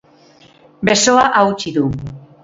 [0.89, 1.85] Besoa hautsi du.